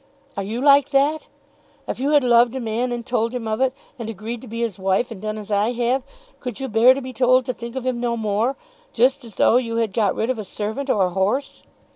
[0.35, 1.27] "Are you like that?
[1.87, 4.61] If you had loved a man and told him of it, and agreed to be
[4.61, 6.01] his wife and done as I have,
[6.39, 8.55] could you bear to be told to think of him no more,
[8.93, 11.61] just as though you had got rid of a servant or a horse?